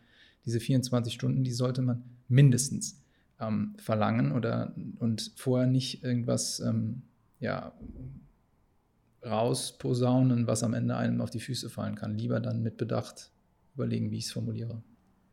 diese 0.44 0.61
24 0.61 1.12
Stunden, 1.12 1.42
die 1.42 1.52
sollte 1.52 1.82
man 1.82 2.04
mindestens 2.28 3.02
ähm, 3.40 3.75
verlangen 3.78 4.32
oder 4.32 4.75
und 4.99 5.32
vorher 5.37 5.66
nicht 5.66 6.04
irgendwas 6.04 6.61
ähm, 6.61 7.02
ja, 7.40 7.73
rausposaunen, 9.25 10.46
was 10.46 10.62
am 10.62 10.75
Ende 10.75 10.96
einem 10.96 11.20
auf 11.20 11.30
die 11.30 11.40
Füße 11.40 11.70
fallen 11.70 11.94
kann. 11.94 12.16
Lieber 12.16 12.40
dann 12.40 12.62
mit 12.62 12.76
Bedacht 12.76 13.30
überlegen, 13.75 14.11
wie 14.11 14.18
ich 14.18 14.26
es 14.26 14.32
formuliere. 14.32 14.82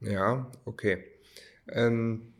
Ja, 0.02 0.52
okay. 0.66 1.04
Ähm, 1.68 2.34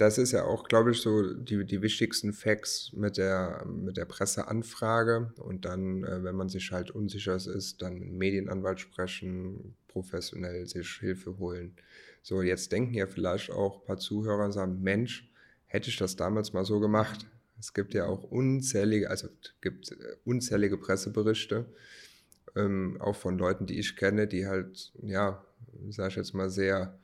das 0.00 0.16
ist 0.16 0.32
ja 0.32 0.44
auch, 0.44 0.64
glaube 0.64 0.92
ich, 0.92 1.02
so 1.02 1.34
die, 1.34 1.66
die 1.66 1.82
wichtigsten 1.82 2.32
Facts 2.32 2.90
mit 2.94 3.18
der, 3.18 3.66
mit 3.66 3.98
der 3.98 4.06
Presseanfrage. 4.06 5.34
Und 5.36 5.66
dann, 5.66 6.04
äh, 6.04 6.24
wenn 6.24 6.36
man 6.36 6.48
sich 6.48 6.72
halt 6.72 6.90
unsicher 6.90 7.36
ist, 7.36 7.82
dann 7.82 8.16
Medienanwalt 8.16 8.80
sprechen, 8.80 9.76
professionell 9.88 10.66
sich 10.66 10.88
Hilfe 11.00 11.36
holen. 11.38 11.76
So, 12.22 12.40
jetzt 12.40 12.72
denken 12.72 12.94
ja 12.94 13.06
vielleicht 13.06 13.50
auch 13.50 13.80
ein 13.80 13.86
paar 13.86 13.98
Zuhörer 13.98 14.46
und 14.46 14.52
sagen, 14.52 14.80
Mensch, 14.80 15.30
hätte 15.66 15.90
ich 15.90 15.98
das 15.98 16.16
damals 16.16 16.54
mal 16.54 16.64
so 16.64 16.80
gemacht. 16.80 17.26
Es 17.58 17.74
gibt 17.74 17.92
ja 17.92 18.06
auch 18.06 18.22
unzählige, 18.24 19.10
also 19.10 19.28
gibt 19.60 19.92
äh, 19.92 20.16
unzählige 20.24 20.78
Presseberichte 20.78 21.66
ähm, 22.56 22.96
auch 23.00 23.16
von 23.16 23.36
Leuten, 23.36 23.66
die 23.66 23.78
ich 23.78 23.96
kenne, 23.96 24.26
die 24.26 24.46
halt, 24.46 24.92
ja, 25.02 25.44
sag 25.90 26.08
ich 26.08 26.16
jetzt 26.16 26.32
mal, 26.32 26.48
sehr 26.48 26.98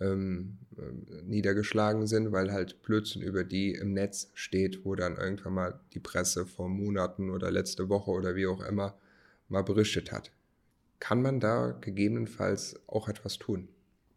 ähm, 0.00 0.58
äh, 0.76 1.22
niedergeschlagen 1.22 2.06
sind, 2.06 2.32
weil 2.32 2.52
halt 2.52 2.82
Blödsinn 2.82 3.22
über 3.22 3.44
die 3.44 3.72
im 3.72 3.92
Netz 3.92 4.30
steht, 4.34 4.84
wo 4.84 4.94
dann 4.94 5.16
irgendwann 5.16 5.54
mal 5.54 5.80
die 5.94 6.00
Presse 6.00 6.46
vor 6.46 6.68
Monaten 6.68 7.30
oder 7.30 7.50
letzte 7.50 7.88
Woche 7.88 8.10
oder 8.10 8.36
wie 8.36 8.46
auch 8.46 8.62
immer 8.62 8.98
mal 9.48 9.62
berichtet 9.62 10.12
hat. 10.12 10.30
Kann 11.00 11.22
man 11.22 11.40
da 11.40 11.70
gegebenenfalls 11.80 12.78
auch 12.86 13.08
etwas 13.08 13.38
tun? 13.38 13.68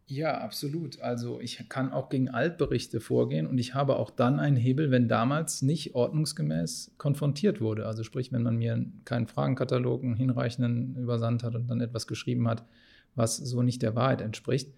Ja, 0.06 0.38
absolut. 0.38 1.00
Also 1.00 1.40
ich 1.40 1.66
kann 1.70 1.90
auch 1.90 2.10
gegen 2.10 2.28
Altberichte 2.28 3.00
vorgehen 3.00 3.46
und 3.46 3.56
ich 3.56 3.74
habe 3.74 3.96
auch 3.96 4.10
dann 4.10 4.38
einen 4.38 4.56
Hebel, 4.56 4.90
wenn 4.90 5.08
damals 5.08 5.62
nicht 5.62 5.94
ordnungsgemäß 5.94 6.92
konfrontiert 6.98 7.62
wurde. 7.62 7.86
Also 7.86 8.02
sprich, 8.02 8.30
wenn 8.30 8.42
man 8.42 8.56
mir 8.56 8.84
keinen 9.06 9.26
Fragenkatalog, 9.26 10.02
einen 10.02 10.14
hinreichenden 10.14 10.96
übersandt 10.96 11.42
hat 11.42 11.54
und 11.54 11.68
dann 11.68 11.80
etwas 11.80 12.06
geschrieben 12.06 12.46
hat, 12.48 12.66
was 13.14 13.38
so 13.38 13.62
nicht 13.62 13.80
der 13.80 13.94
Wahrheit 13.94 14.20
entspricht. 14.20 14.74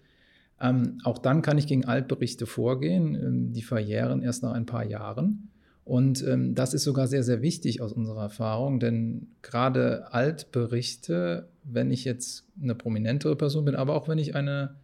Ähm, 0.59 0.99
auch 1.03 1.17
dann 1.17 1.41
kann 1.41 1.57
ich 1.57 1.67
gegen 1.67 1.85
Altberichte 1.85 2.45
vorgehen. 2.45 3.15
Ähm, 3.15 3.53
die 3.53 3.61
verjähren 3.61 4.21
erst 4.21 4.43
nach 4.43 4.53
ein 4.53 4.65
paar 4.65 4.85
Jahren. 4.85 5.49
Und 5.87 6.21
ähm, 6.27 6.53
das 6.53 6.73
ist 6.73 6.83
sogar 6.83 7.07
sehr, 7.07 7.23
sehr 7.23 7.41
wichtig 7.41 7.81
aus 7.81 7.93
unserer 7.93 8.23
Erfahrung, 8.23 8.81
denn 8.81 9.27
gerade 9.41 10.11
Altberichte, 10.11 11.47
wenn 11.63 11.91
ich 11.91 12.03
jetzt 12.03 12.45
eine 12.61 12.75
prominentere 12.75 13.37
Person 13.37 13.63
bin, 13.63 13.75
aber 13.75 13.95
auch 13.95 14.09
wenn 14.09 14.17
ich 14.17 14.35
eine 14.35 14.75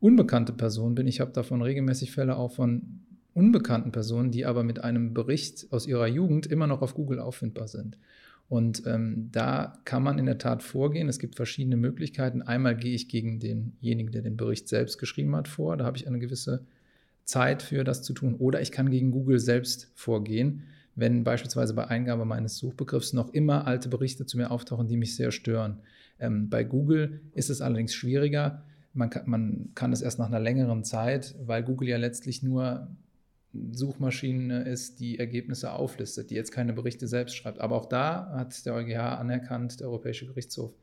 unbekannte 0.00 0.54
Person 0.54 0.94
bin. 0.94 1.06
Ich 1.06 1.20
habe 1.20 1.32
davon 1.32 1.60
regelmäßig 1.60 2.12
Fälle 2.12 2.36
auch 2.36 2.52
von 2.52 3.00
unbekannten 3.34 3.92
Personen, 3.92 4.30
die 4.30 4.46
aber 4.46 4.62
mit 4.62 4.82
einem 4.82 5.12
Bericht 5.12 5.66
aus 5.70 5.86
ihrer 5.86 6.06
Jugend 6.06 6.46
immer 6.46 6.66
noch 6.66 6.80
auf 6.80 6.94
Google 6.94 7.20
auffindbar 7.20 7.68
sind. 7.68 7.98
Und 8.48 8.82
ähm, 8.86 9.28
da 9.30 9.78
kann 9.84 10.02
man 10.02 10.18
in 10.18 10.26
der 10.26 10.38
Tat 10.38 10.62
vorgehen. 10.62 11.08
Es 11.08 11.18
gibt 11.18 11.36
verschiedene 11.36 11.76
Möglichkeiten. 11.76 12.40
Einmal 12.40 12.76
gehe 12.76 12.94
ich 12.94 13.08
gegen 13.08 13.40
denjenigen, 13.40 14.10
der 14.10 14.22
den 14.22 14.36
Bericht 14.36 14.68
selbst 14.68 14.98
geschrieben 14.98 15.36
hat, 15.36 15.48
vor. 15.48 15.76
Da 15.76 15.84
habe 15.84 15.98
ich 15.98 16.06
eine 16.06 16.18
gewisse 16.18 16.64
Zeit 17.24 17.62
für 17.62 17.84
das 17.84 18.02
zu 18.02 18.14
tun. 18.14 18.34
Oder 18.36 18.62
ich 18.62 18.72
kann 18.72 18.90
gegen 18.90 19.10
Google 19.10 19.38
selbst 19.38 19.92
vorgehen, 19.94 20.62
wenn 20.94 21.24
beispielsweise 21.24 21.74
bei 21.74 21.88
Eingabe 21.88 22.24
meines 22.24 22.56
Suchbegriffs 22.56 23.12
noch 23.12 23.34
immer 23.34 23.66
alte 23.66 23.90
Berichte 23.90 24.24
zu 24.24 24.38
mir 24.38 24.50
auftauchen, 24.50 24.88
die 24.88 24.96
mich 24.96 25.14
sehr 25.14 25.30
stören. 25.30 25.80
Ähm, 26.18 26.48
bei 26.48 26.64
Google 26.64 27.20
ist 27.34 27.50
es 27.50 27.60
allerdings 27.60 27.94
schwieriger 27.94 28.64
man 28.98 29.10
kann, 29.10 29.22
man 29.26 29.70
kann 29.74 29.92
es 29.92 30.02
erst 30.02 30.18
nach 30.18 30.26
einer 30.26 30.40
längeren 30.40 30.84
Zeit, 30.84 31.34
weil 31.40 31.62
Google 31.62 31.88
ja 31.88 31.96
letztlich 31.96 32.42
nur 32.42 32.88
Suchmaschine 33.72 34.62
ist, 34.62 35.00
die 35.00 35.18
Ergebnisse 35.18 35.72
auflistet, 35.72 36.30
die 36.30 36.34
jetzt 36.34 36.52
keine 36.52 36.72
Berichte 36.72 37.06
selbst 37.06 37.36
schreibt. 37.36 37.60
Aber 37.60 37.76
auch 37.76 37.86
da 37.86 38.32
hat 38.36 38.64
der 38.66 38.74
EuGH 38.74 39.18
anerkannt, 39.18 39.80
der 39.80 39.88
Europäische 39.88 40.26
Gerichtshof, 40.26 40.74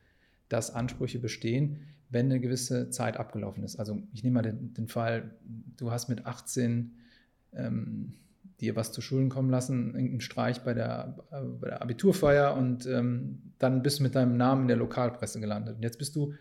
dass 0.50 0.74
Ansprüche 0.74 1.20
bestehen, 1.20 1.79
wenn 2.10 2.27
eine 2.27 2.39
gewisse 2.39 2.89
Zeit 2.89 3.17
abgelaufen 3.17 3.63
ist. 3.63 3.77
Also 3.77 4.01
ich 4.13 4.24
nehme 4.24 4.36
mal 4.36 4.41
den, 4.41 4.74
den 4.74 4.88
Fall, 4.88 5.36
du 5.77 5.91
hast 5.91 6.08
mit 6.08 6.25
18 6.25 6.91
ähm, 7.53 8.13
dir 8.62 8.75
was 8.75 8.91
zu 8.91 9.01
Schulden 9.01 9.29
kommen 9.29 9.50
lassen, 9.50 9.88
irgendeinen 9.88 10.22
Streich 10.22 10.62
bei 10.62 10.74
der, 10.74 11.17
äh, 11.32 11.41
bei 11.41 11.70
der 11.70 11.82
Abiturfeier 11.82 12.55
und 12.55 12.86
ähm, 12.86 13.41
dann 13.60 13.82
bist 13.82 14.00
du 14.00 14.03
mit 14.03 14.15
deinem 14.15 14.38
Namen 14.38 14.63
in 14.63 14.67
der 14.70 14.77
Lokalpresse 14.77 15.39
gelandet. 15.39 15.77
Und 15.77 15.84
jetzt 15.84 15.98
bist 15.98 16.15
du 16.15 16.34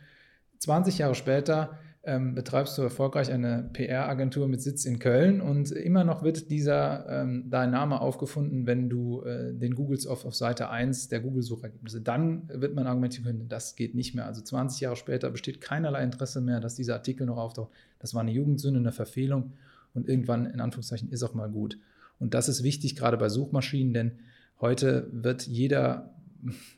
20 0.59 0.99
Jahre 0.99 1.15
später 1.15 1.79
ähm, 2.07 2.35
betreibst 2.35 2.77
du 2.77 2.83
erfolgreich 2.83 3.33
eine 3.33 3.71
PR-Agentur 3.73 4.47
mit 4.47 4.61
Sitz 4.61 4.85
in 4.85 4.99
Köln 4.99 5.41
und 5.41 5.71
immer 5.71 6.05
noch 6.05 6.23
wird 6.23 6.51
dieser 6.51 7.09
ähm, 7.09 7.45
dein 7.49 7.71
Name 7.71 8.01
aufgefunden, 8.01 8.67
wenn 8.67 8.91
du 8.91 9.23
äh, 9.23 9.55
den 9.55 9.75
googles 9.75 10.07
auf, 10.07 10.25
auf 10.25 10.35
Seite 10.35 10.69
1 10.71 11.09
der 11.09 11.21
Google-Suchergebnisse. 11.21 12.01
Dann 12.01 12.49
wird 12.49 12.75
man 12.75 12.87
argumentieren 12.87 13.25
können, 13.25 13.49
das 13.49 13.77
geht 13.77 13.95
nicht 13.95 14.15
mehr. 14.15 14.27
Also 14.27 14.43
20 14.43 14.81
Jahre 14.81 14.97
später 14.97 15.31
besteht 15.31 15.61
keinerlei 15.61 16.03
Interesse 16.03 16.41
mehr, 16.41 16.61
dass 16.61 16.75
dieser 16.75 16.95
Artikel 16.95 17.27
noch 17.27 17.39
auftaucht. 17.39 17.73
Das 17.99 18.15
war 18.15 18.21
eine 18.21 18.33
Jugendsünde, 18.33 18.81
eine 18.81 18.93
Verfehlung 18.93 19.53
und 19.95 20.09
irgendwann 20.09 20.47
in 20.47 20.61
Anführungszeichen 20.61 21.11
ist 21.11 21.23
auch 21.23 21.35
mal 21.35 21.49
gut. 21.49 21.79
Und 22.19 22.35
das 22.35 22.49
ist 22.49 22.63
wichtig, 22.63 22.97
gerade 22.97 23.17
bei 23.17 23.29
Suchmaschinen, 23.29 23.95
denn 23.95 24.13
heute 24.61 25.09
wird 25.11 25.47
jeder 25.47 26.14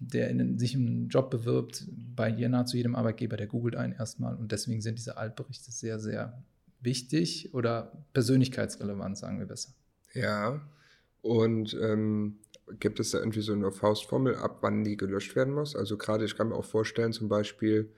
der 0.01 0.31
in, 0.31 0.59
sich 0.59 0.75
einen 0.75 1.09
Job 1.09 1.31
bewirbt, 1.31 1.87
bei 2.15 2.31
nahezu 2.31 2.77
jedem 2.77 2.95
Arbeitgeber, 2.95 3.37
der 3.37 3.47
googelt 3.47 3.77
einen 3.77 3.93
erstmal. 3.93 4.37
Und 4.37 4.53
deswegen 4.53 4.81
sind 4.81 4.99
diese 4.99 5.17
Altberichte 5.17 5.71
sehr, 5.71 5.99
sehr 5.99 6.43
wichtig 6.81 7.55
oder 7.55 7.93
persönlichkeitsrelevant, 8.13 9.19
sagen 9.19 9.39
wir 9.39 9.47
besser. 9.47 9.73
Ja, 10.15 10.61
und 11.23 11.77
ähm, 11.81 12.39
gibt 12.79 13.01
es 13.01 13.11
da 13.11 13.19
irgendwie 13.19 13.41
so 13.41 13.53
eine 13.53 13.71
Faustformel, 13.71 14.37
ab 14.37 14.59
wann 14.61 14.85
die 14.85 14.97
gelöscht 14.97 15.37
werden 15.37 15.55
muss? 15.55 15.77
Also 15.77 15.97
gerade, 15.97 16.25
ich 16.25 16.37
kann 16.37 16.49
mir 16.49 16.55
auch 16.55 16.65
vorstellen, 16.65 17.13
zum 17.13 17.29
Beispiel, 17.29 17.93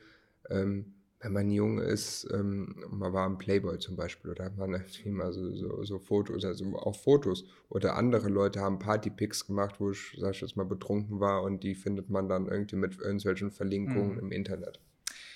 ähm, 0.50 0.94
wenn 1.20 1.32
man 1.32 1.50
jung 1.50 1.80
ist, 1.80 2.28
ähm, 2.32 2.76
man 2.90 3.12
war 3.12 3.26
im 3.26 3.38
Playboy 3.38 3.78
zum 3.78 3.96
Beispiel 3.96 4.30
oder 4.30 4.44
hat 4.44 4.56
man 4.56 4.72
irgendwie 4.72 5.10
mal 5.10 5.32
so, 5.32 5.52
so, 5.52 5.82
so, 5.82 5.98
Fotos, 5.98 6.44
also 6.44 6.64
auch 6.76 6.94
Fotos 6.94 7.44
oder 7.68 7.96
andere 7.96 8.28
Leute 8.28 8.60
haben 8.60 8.78
Partypics 8.78 9.46
gemacht, 9.46 9.76
wo 9.80 9.90
ich, 9.90 10.16
sag 10.18 10.34
ich 10.34 10.40
jetzt 10.40 10.56
mal, 10.56 10.64
betrunken 10.64 11.18
war 11.18 11.42
und 11.42 11.64
die 11.64 11.75
findet 11.75 12.08
man 12.08 12.28
dann 12.28 12.46
irgendwie 12.46 12.76
mit 12.76 12.98
irgendwelchen 12.98 13.50
Verlinkungen 13.50 14.12
mhm. 14.12 14.18
im 14.20 14.32
Internet. 14.32 14.80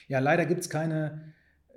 Ja, 0.06 0.20
leider 0.20 0.46
gibt 0.46 0.60
es 0.60 0.70
keine, 0.70 1.32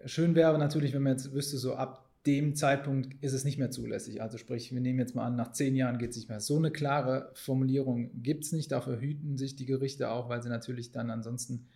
schön 0.06 0.36
wäre 0.36 0.58
natürlich, 0.60 0.94
wenn 0.94 1.02
man 1.02 1.14
jetzt 1.14 1.34
wüsste, 1.34 1.58
so 1.58 1.74
ab 1.74 2.06
dem 2.28 2.56
Zeitpunkt 2.56 3.24
ist 3.24 3.34
es 3.34 3.44
nicht 3.44 3.58
mehr 3.58 3.72
zulässig. 3.72 4.22
Also 4.22 4.38
sprich, 4.38 4.72
wir 4.72 4.82
nehmen 4.82 5.00
jetzt 5.00 5.16
mal 5.16 5.26
an, 5.26 5.36
nach 5.36 5.52
zehn 5.52 5.76
Jahren 5.76 5.98
geht 5.98 6.12
es 6.12 6.18
nicht 6.18 6.30
mehr. 6.30 6.40
So 6.40 6.58
eine 6.58 6.72
klare 6.72 7.32
Formulierung 7.34 8.22
gibt 8.22 8.46
es 8.46 8.52
nicht, 8.52 8.72
dafür 8.72 9.00
hüten 9.00 9.38
sich 9.38 9.56
die 9.56 9.66
Gerichte 9.66 10.10
auch, 10.10 10.28
weil 10.30 10.42
sie 10.42 10.50
natürlich 10.50 10.92
dann 10.92 11.12
ansonsten 11.12 11.68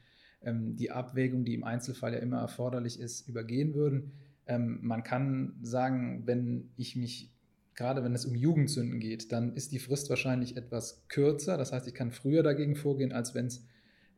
die 0.41 0.91
Abwägung, 0.91 1.43
die 1.43 1.53
im 1.53 1.63
Einzelfall 1.63 2.13
ja 2.13 2.19
immer 2.19 2.39
erforderlich 2.39 2.99
ist, 2.99 3.27
übergehen 3.27 3.73
würden. 3.73 4.13
Ähm, 4.45 4.79
man 4.81 5.03
kann 5.03 5.57
sagen, 5.61 6.23
wenn 6.25 6.71
ich 6.77 6.95
mich, 6.95 7.33
gerade 7.75 8.03
wenn 8.03 8.15
es 8.15 8.25
um 8.25 8.35
Jugendsünden 8.35 8.99
geht, 8.99 9.31
dann 9.31 9.53
ist 9.53 9.71
die 9.71 9.79
Frist 9.79 10.09
wahrscheinlich 10.09 10.55
etwas 10.57 11.07
kürzer. 11.07 11.57
Das 11.57 11.71
heißt, 11.71 11.87
ich 11.87 11.93
kann 11.93 12.11
früher 12.11 12.41
dagegen 12.41 12.75
vorgehen, 12.75 13.11
als 13.11 13.35
wenn 13.35 13.47
es 13.47 13.65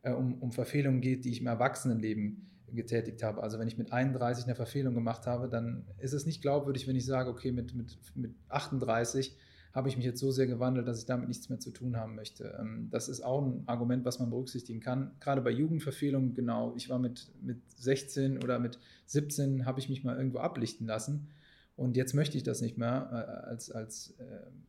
äh, 0.02 0.12
um, 0.12 0.40
um 0.40 0.52
Verfehlungen 0.52 1.00
geht, 1.00 1.24
die 1.24 1.30
ich 1.30 1.40
im 1.40 1.48
Erwachsenenleben 1.48 2.48
getätigt 2.72 3.22
habe. 3.22 3.42
Also 3.42 3.58
wenn 3.58 3.68
ich 3.68 3.76
mit 3.76 3.92
31 3.92 4.44
eine 4.44 4.54
Verfehlung 4.54 4.94
gemacht 4.94 5.26
habe, 5.26 5.48
dann 5.48 5.86
ist 5.98 6.12
es 6.12 6.24
nicht 6.24 6.40
glaubwürdig, 6.40 6.86
wenn 6.86 6.96
ich 6.96 7.04
sage, 7.04 7.30
okay, 7.30 7.52
mit, 7.52 7.74
mit, 7.74 7.98
mit 8.14 8.34
38 8.48 9.36
habe 9.72 9.88
ich 9.88 9.96
mich 9.96 10.04
jetzt 10.04 10.20
so 10.20 10.30
sehr 10.30 10.46
gewandelt, 10.46 10.86
dass 10.86 10.98
ich 10.98 11.06
damit 11.06 11.28
nichts 11.28 11.48
mehr 11.48 11.58
zu 11.58 11.70
tun 11.70 11.96
haben 11.96 12.14
möchte. 12.14 12.56
Ähm, 12.60 12.88
das 12.90 13.08
ist 13.08 13.22
auch 13.22 13.42
ein 13.42 13.62
Argument, 13.66 14.04
was 14.04 14.18
man 14.18 14.30
berücksichtigen 14.30 14.80
kann. 14.80 15.12
Gerade 15.20 15.40
bei 15.40 15.50
Jugendverfehlungen, 15.50 16.34
genau. 16.34 16.74
Ich 16.76 16.90
war 16.90 16.98
mit, 16.98 17.30
mit 17.40 17.58
16 17.76 18.42
oder 18.42 18.58
mit 18.58 18.78
17, 19.06 19.64
habe 19.64 19.80
ich 19.80 19.88
mich 19.88 20.04
mal 20.04 20.16
irgendwo 20.16 20.38
ablichten 20.38 20.86
lassen. 20.86 21.28
Und 21.74 21.96
jetzt 21.96 22.12
möchte 22.12 22.36
ich 22.36 22.42
das 22.42 22.60
nicht 22.60 22.76
mehr 22.76 23.08
äh, 23.10 23.48
als, 23.48 23.70
als 23.70 24.14
äh, 24.18 24.24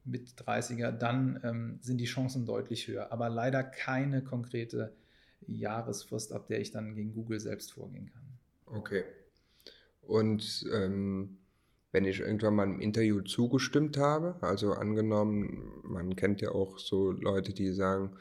mit 0.05 0.31
30er. 0.35 0.91
Dann 0.91 1.39
ähm, 1.43 1.79
sind 1.81 1.97
die 1.97 2.05
Chancen 2.05 2.45
deutlich 2.45 2.87
höher. 2.87 3.11
Aber 3.11 3.29
leider 3.29 3.61
keine 3.61 4.23
konkrete 4.23 4.93
Jahresfrist, 5.47 6.31
ab 6.31 6.47
der 6.47 6.61
ich 6.61 6.71
dann 6.71 6.95
gegen 6.95 7.13
Google 7.13 7.41
selbst 7.41 7.73
vorgehen 7.73 8.09
kann. 8.09 8.23
Okay. 8.65 9.03
Und 10.01 10.65
ähm, 10.73 11.39
wenn 11.93 12.05
ich 12.05 12.19
irgendwann 12.19 12.55
mal 12.55 12.63
im 12.67 12.81
Interview 12.81 13.21
zugestimmt 13.21 13.97
habe. 13.97 14.35
Also 14.41 14.73
angenommen, 14.73 15.81
man 15.83 16.15
kennt 16.15 16.41
ja 16.41 16.49
auch 16.49 16.79
so 16.79 17.11
Leute, 17.11 17.53
die 17.53 17.71
sagen, 17.71 18.17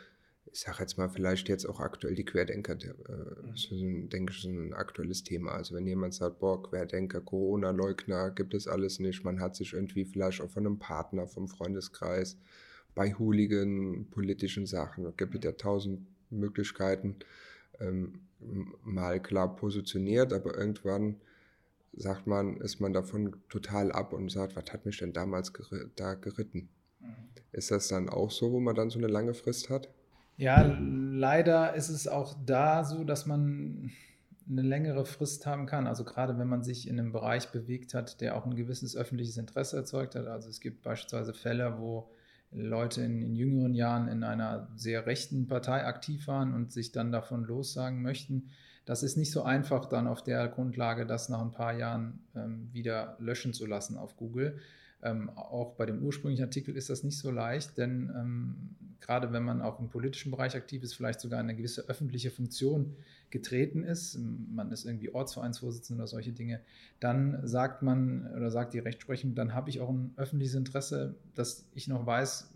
ich 0.53 0.61
sage 0.61 0.81
jetzt 0.81 0.99
mal 0.99 1.09
vielleicht 1.09 1.49
jetzt 1.49 1.65
auch 1.65 1.81
aktuell 1.81 2.15
die 2.15 2.27
Querdenker, 2.27 2.75
äh, 2.75 3.49
das 3.51 3.65
ist, 3.65 3.81
ein, 3.81 4.11
denke 4.11 4.35
ich, 4.37 4.45
ein 4.45 4.75
aktuelles 4.75 5.25
Thema. 5.25 5.53
Also 5.53 5.75
wenn 5.75 5.87
jemand 5.87 6.13
sagt, 6.13 6.39
boah, 6.41 6.63
Querdenker, 6.63 7.23
Corona-Leugner, 7.23 8.31
gibt 8.33 8.53
es 8.53 8.69
alles 8.69 8.99
nicht, 8.99 9.25
man 9.25 9.41
hat 9.41 9.57
sich 9.57 9.73
irgendwie 9.73 10.05
vielleicht 10.05 10.43
auch 10.43 10.51
von 10.51 10.67
einem 10.67 10.79
Partner, 10.79 11.27
vom 11.27 11.49
Freundeskreis, 11.49 12.37
bei 12.95 13.15
Hooligan, 13.15 14.09
politischen 14.11 14.67
Sachen, 14.67 15.07
es 15.07 15.17
gibt 15.17 15.43
ja 15.43 15.53
tausend 15.53 16.07
Möglichkeiten, 16.29 17.17
ähm, 17.81 18.21
mal 18.85 19.19
klar 19.19 19.57
positioniert, 19.57 20.35
aber 20.35 20.59
irgendwann 20.59 21.17
sagt 21.95 22.27
man, 22.27 22.57
ist 22.59 22.81
man 22.81 22.93
davon 22.93 23.37
total 23.49 23.93
ab 23.93 24.13
und 24.13 24.31
sagt, 24.31 24.57
was 24.57 24.73
hat 24.73 24.87
mich 24.87 24.99
denn 24.99 25.13
damals 25.13 25.53
ger 25.53 25.65
da 25.97 26.15
geritten? 26.15 26.69
Mhm. 27.01 27.15
Ist 27.53 27.71
das 27.71 27.89
dann 27.89 28.09
auch 28.09 28.31
so, 28.31 28.53
wo 28.53 28.61
man 28.61 28.75
dann 28.75 28.91
so 28.91 28.99
eine 28.99 29.09
lange 29.09 29.35
Frist 29.35 29.71
hat? 29.71 29.89
Ja, 30.37 30.63
leider 30.63 31.75
ist 31.75 31.91
es 31.91 32.09
auch 32.09 32.35
da 32.47 32.85
so, 32.85 33.05
dass 33.05 33.27
man 33.27 33.91
eine 34.49 34.63
längere 34.63 35.05
Frist 35.05 35.47
haben 35.47 35.67
kann. 35.67 35.87
Also 35.87 36.05
gerade 36.05 36.39
wenn 36.39 36.49
man 36.49 36.63
sich 36.63 36.89
in 36.89 36.99
einem 36.99 37.13
Bereich 37.13 37.53
bewegt 37.53 37.95
hat, 37.95 38.21
der 38.21 38.37
auch 38.37 38.47
ein 38.47 38.57
gewisses 38.57 38.97
öffentliches 38.97 39.37
Interesse 39.37 39.77
erzeugt 39.77 40.15
hat. 40.15 40.27
Also 40.27 40.49
es 40.49 40.61
gibt 40.61 40.83
beispielsweise 40.83 41.35
Fälle, 41.35 41.79
wo 41.79 42.11
Leute 42.51 43.03
in, 43.03 43.23
in 43.23 43.35
jüngeren 43.35 43.75
Jahren 43.75 44.09
in 44.09 44.25
einer 44.25 44.69
sehr 44.77 45.07
rechten 45.07 45.47
Partei 45.47 45.85
aktiv 45.85 46.27
waren 46.27 46.55
und 46.55 46.73
sich 46.73 46.93
dann 46.93 47.13
davon 47.13 47.45
lossagen 47.45 48.03
möchten 48.03 48.51
das 48.85 49.03
ist 49.03 49.17
nicht 49.17 49.31
so 49.31 49.43
einfach, 49.43 49.87
dann 49.87 50.07
auf 50.07 50.23
der 50.23 50.49
Grundlage 50.49 51.07
das 51.07 51.29
nach 51.29 51.41
ein 51.41 51.53
paar 51.53 51.77
Jahren 51.77 52.21
ähm, 52.35 52.69
wieder 52.73 53.17
löschen 53.21 53.53
zu 53.53 53.67
lassen 53.67 53.97
auf 53.97 54.17
Google. 54.17 54.59
Ähm, 55.05 55.31
auch 55.31 55.75
bei 55.75 55.87
dem 55.87 56.03
ursprünglichen 56.03 56.45
Artikel 56.45 56.77
ist 56.77 56.89
das 56.89 57.03
nicht 57.03 57.19
so 57.19 57.31
leicht, 57.31 57.77
denn 57.77 58.13
ähm, 58.15 58.77
gerade 59.01 59.33
wenn 59.33 59.43
man 59.43 59.61
auch 59.61 59.81
im 59.81 59.89
politischen 59.89 60.31
Bereich 60.31 60.55
aktiv 60.55 60.83
ist, 60.83 60.95
vielleicht 60.95 61.21
sogar 61.21 61.41
eine 61.41 61.57
gewisse 61.57 61.89
öffentliche 61.89 62.31
Funktion 62.31 62.95
getreten 63.31 63.83
ist, 63.83 64.17
man 64.19 64.71
ist 64.71 64.85
irgendwie 64.85 65.13
Ortsvereinsvorsitzender 65.13 66.03
oder 66.03 66.09
solche 66.09 66.33
Dinge, 66.33 66.61
dann 67.01 67.41
sagt 67.47 67.83
man 67.83 68.31
oder 68.37 68.51
sagt 68.51 68.75
die 68.75 68.79
Rechtsprechung, 68.79 69.35
dann 69.35 69.55
habe 69.55 69.71
ich 69.71 69.81
auch 69.81 69.91
ein 69.91 70.13
öffentliches 70.17 70.55
Interesse, 70.55 71.17
dass 71.35 71.67
ich 71.75 71.89
noch 71.89 72.07
weiß, 72.07 72.53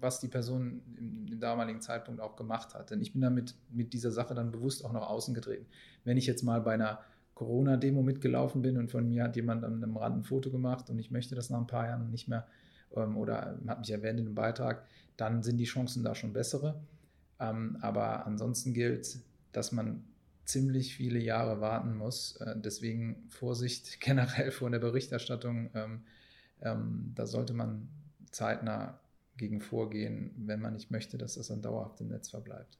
was 0.00 0.20
die 0.20 0.28
Person 0.28 0.82
im, 0.96 1.26
im, 1.26 1.40
damaligen 1.40 1.80
Zeitpunkt 1.80 2.20
auch 2.20 2.36
gemacht 2.36 2.74
hat. 2.74 2.90
Denn 2.90 3.00
ich 3.00 3.12
bin 3.12 3.22
damit 3.22 3.54
mit 3.70 3.92
dieser 3.92 4.10
Sache 4.10 4.34
dann 4.34 4.52
bewusst 4.52 4.84
auch 4.84 4.92
nach 4.92 5.08
außen 5.08 5.34
getreten. 5.34 5.66
Wenn 6.04 6.16
ich 6.16 6.26
jetzt 6.26 6.42
mal 6.42 6.60
bei 6.60 6.74
einer 6.74 7.00
Corona-Demo 7.34 8.02
mitgelaufen 8.02 8.62
bin 8.62 8.78
und 8.78 8.90
von 8.90 9.08
mir 9.08 9.24
hat 9.24 9.36
jemand 9.36 9.64
an 9.64 9.82
einem 9.82 9.96
Rand 9.96 10.16
ein 10.16 10.24
Foto 10.24 10.50
gemacht 10.50 10.88
und 10.88 10.98
ich 10.98 11.10
möchte 11.10 11.34
das 11.34 11.50
nach 11.50 11.58
ein 11.58 11.66
paar 11.66 11.86
Jahren 11.86 12.10
nicht 12.10 12.28
mehr 12.28 12.46
ähm, 12.94 13.16
oder 13.16 13.58
hat 13.66 13.80
mich 13.80 13.90
erwähnt 13.90 14.18
in 14.18 14.26
einem 14.26 14.34
Beitrag, 14.34 14.84
dann 15.16 15.42
sind 15.42 15.58
die 15.58 15.64
Chancen 15.64 16.02
da 16.02 16.14
schon 16.14 16.32
bessere. 16.32 16.80
Ähm, 17.38 17.76
aber 17.80 18.26
ansonsten 18.26 18.72
gilt, 18.72 19.18
dass 19.52 19.72
man 19.72 20.04
ziemlich 20.46 20.94
viele 20.94 21.18
Jahre 21.18 21.60
warten 21.60 21.96
muss. 21.96 22.36
Äh, 22.36 22.54
deswegen 22.56 23.26
Vorsicht 23.28 24.00
generell 24.00 24.50
vor 24.50 24.70
der 24.70 24.78
Berichterstattung. 24.78 25.70
Ähm, 25.74 26.02
ähm, 26.62 27.12
da 27.14 27.26
sollte 27.26 27.52
man 27.52 27.88
zeitnah 28.30 28.98
gegen 29.36 29.60
vorgehen, 29.60 30.32
wenn 30.36 30.60
man 30.60 30.74
nicht 30.74 30.90
möchte, 30.90 31.18
dass 31.18 31.34
das 31.34 31.48
dann 31.48 31.62
dauerhaft 31.62 32.00
im 32.00 32.08
Netz 32.08 32.30
verbleibt. 32.30 32.78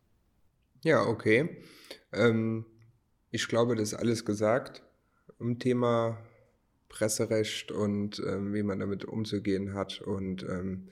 Ja, 0.82 1.02
okay. 1.02 1.58
Ähm, 2.12 2.64
ich 3.30 3.48
glaube, 3.48 3.76
das 3.76 3.92
ist 3.92 3.98
alles 3.98 4.24
gesagt 4.24 4.82
im 5.38 5.58
Thema 5.58 6.18
Presserecht 6.88 7.72
und 7.72 8.22
ähm, 8.26 8.54
wie 8.54 8.62
man 8.62 8.78
damit 8.78 9.04
umzugehen 9.04 9.74
hat. 9.74 10.00
Und 10.00 10.42
ähm, 10.44 10.88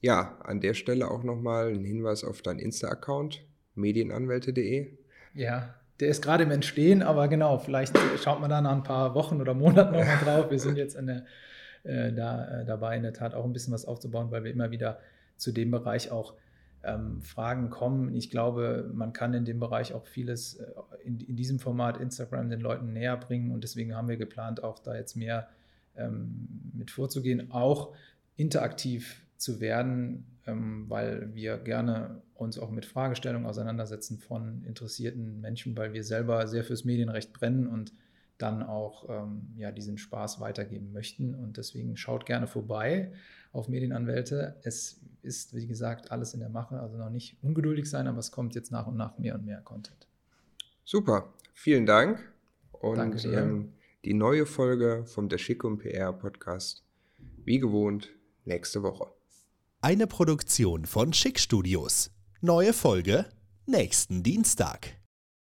ja, 0.00 0.38
an 0.42 0.60
der 0.60 0.74
Stelle 0.74 1.10
auch 1.10 1.22
nochmal 1.22 1.72
ein 1.72 1.84
Hinweis 1.84 2.24
auf 2.24 2.42
deinen 2.42 2.58
Insta-Account, 2.58 3.44
medienanwälte.de. 3.74 4.98
Ja, 5.34 5.74
der 6.00 6.08
ist 6.08 6.22
gerade 6.22 6.44
im 6.44 6.50
Entstehen, 6.50 7.02
aber 7.02 7.28
genau, 7.28 7.58
vielleicht 7.58 7.96
schaut 8.22 8.40
man 8.40 8.50
da 8.50 8.60
nach 8.60 8.72
ein 8.72 8.82
paar 8.82 9.14
Wochen 9.14 9.40
oder 9.40 9.54
Monaten 9.54 9.92
nochmal 9.92 10.18
drauf. 10.18 10.50
Wir 10.50 10.58
sind 10.58 10.76
jetzt 10.76 10.96
in 10.96 11.06
der 11.06 11.24
äh, 11.84 12.12
da, 12.12 12.60
äh, 12.60 12.64
dabei, 12.64 12.96
in 12.96 13.02
der 13.02 13.12
Tat 13.12 13.34
auch 13.34 13.44
ein 13.44 13.52
bisschen 13.52 13.72
was 13.72 13.84
aufzubauen, 13.84 14.30
weil 14.30 14.44
wir 14.44 14.52
immer 14.52 14.70
wieder 14.70 15.00
zu 15.36 15.52
dem 15.52 15.70
Bereich 15.70 16.10
auch 16.10 16.34
ähm, 16.84 17.22
Fragen 17.22 17.70
kommen. 17.70 18.14
Ich 18.14 18.30
glaube, 18.30 18.90
man 18.92 19.12
kann 19.12 19.34
in 19.34 19.44
dem 19.44 19.60
Bereich 19.60 19.92
auch 19.92 20.06
vieles 20.06 20.54
äh, 20.54 20.66
in, 21.04 21.20
in, 21.20 21.36
diesem 21.36 21.58
Format 21.58 21.98
Instagram 21.98 22.50
den 22.50 22.60
Leuten 22.60 22.92
näher 22.92 23.16
bringen 23.16 23.52
und 23.52 23.64
deswegen 23.64 23.94
haben 23.94 24.08
wir 24.08 24.16
geplant, 24.16 24.62
auch 24.62 24.78
da 24.78 24.94
jetzt 24.94 25.16
mehr 25.16 25.48
ähm, 25.96 26.48
mit 26.72 26.90
vorzugehen, 26.90 27.50
auch 27.52 27.94
interaktiv 28.36 29.22
zu 29.36 29.60
werden, 29.60 30.24
ähm, 30.46 30.86
weil 30.88 31.34
wir 31.34 31.58
gerne 31.58 32.22
uns 32.34 32.58
auch 32.58 32.70
mit 32.70 32.86
Fragestellungen 32.86 33.46
auseinandersetzen 33.46 34.18
von 34.18 34.64
interessierten 34.64 35.40
Menschen, 35.40 35.76
weil 35.76 35.92
wir 35.92 36.04
selber 36.04 36.46
sehr 36.46 36.64
fürs 36.64 36.84
Medienrecht 36.84 37.32
brennen 37.32 37.66
und 37.66 37.92
dann 38.42 38.62
auch 38.62 39.08
ähm, 39.08 39.52
ja, 39.56 39.70
diesen 39.70 39.98
Spaß 39.98 40.40
weitergeben 40.40 40.92
möchten. 40.92 41.34
Und 41.34 41.56
deswegen 41.56 41.96
schaut 41.96 42.26
gerne 42.26 42.46
vorbei 42.46 43.12
auf 43.52 43.68
Medienanwälte. 43.68 44.56
Es 44.62 45.00
ist, 45.22 45.54
wie 45.54 45.66
gesagt, 45.66 46.10
alles 46.10 46.34
in 46.34 46.40
der 46.40 46.48
Mache, 46.48 46.80
also 46.80 46.98
noch 46.98 47.10
nicht 47.10 47.36
ungeduldig 47.42 47.88
sein, 47.88 48.06
aber 48.06 48.18
es 48.18 48.32
kommt 48.32 48.54
jetzt 48.54 48.70
nach 48.70 48.86
und 48.86 48.96
nach 48.96 49.18
mehr 49.18 49.34
und 49.34 49.44
mehr 49.44 49.60
Content. 49.60 50.08
Super, 50.84 51.32
vielen 51.54 51.86
Dank. 51.86 52.32
Und 52.72 52.96
Danke 52.96 53.28
ähm, 53.28 53.72
die 54.04 54.14
neue 54.14 54.46
Folge 54.46 55.04
vom 55.06 55.28
Der 55.28 55.38
Schick 55.38 55.62
und 55.62 55.78
PR 55.78 56.12
Podcast, 56.12 56.84
wie 57.44 57.58
gewohnt, 57.58 58.10
nächste 58.44 58.82
Woche. 58.82 59.06
Eine 59.80 60.06
Produktion 60.06 60.84
von 60.86 61.12
Schick 61.12 61.38
Studios. 61.38 62.10
Neue 62.40 62.72
Folge 62.72 63.26
nächsten 63.66 64.22
Dienstag. 64.22 65.01